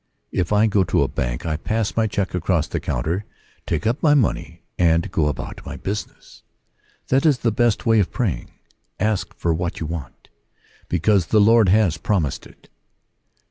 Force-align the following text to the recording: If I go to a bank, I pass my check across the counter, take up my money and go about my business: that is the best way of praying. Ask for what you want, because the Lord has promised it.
If 0.31 0.51
I 0.51 0.65
go 0.65 0.83
to 0.85 1.03
a 1.03 1.07
bank, 1.07 1.45
I 1.45 1.57
pass 1.57 1.95
my 1.95 2.07
check 2.07 2.33
across 2.33 2.67
the 2.67 2.79
counter, 2.79 3.23
take 3.67 3.85
up 3.85 4.01
my 4.01 4.15
money 4.15 4.63
and 4.79 5.11
go 5.11 5.27
about 5.27 5.63
my 5.63 5.77
business: 5.77 6.41
that 7.09 7.23
is 7.23 7.37
the 7.45 7.51
best 7.51 7.85
way 7.85 7.99
of 7.99 8.09
praying. 8.09 8.49
Ask 8.99 9.31
for 9.35 9.53
what 9.53 9.79
you 9.79 9.85
want, 9.85 10.29
because 10.89 11.27
the 11.27 11.39
Lord 11.39 11.69
has 11.69 11.97
promised 11.97 12.47
it. 12.47 12.67